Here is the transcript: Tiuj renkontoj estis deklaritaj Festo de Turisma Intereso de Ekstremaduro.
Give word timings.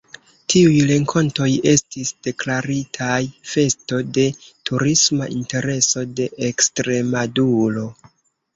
Tiuj 0.51 0.77
renkontoj 0.91 1.49
estis 1.71 2.11
deklaritaj 2.27 3.19
Festo 3.51 4.01
de 4.17 4.25
Turisma 4.71 5.31
Intereso 5.37 6.07
de 6.23 6.29
Ekstremaduro. 6.51 7.89